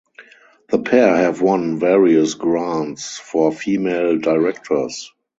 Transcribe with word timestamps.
The 0.69 0.79
pair 0.79 1.15
have 1.15 1.41
won 1.43 1.77
various 1.77 2.33
grants 2.33 3.19
for 3.19 3.51
female 3.51 4.17
directors. 4.17 5.11